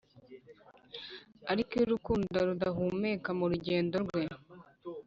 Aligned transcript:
ariko 1.51 1.71
iyo 1.77 1.83
urukundo 1.87 2.35
rudahumeka 2.47 3.29
murugendo 3.37 3.95
rwe 4.05 4.23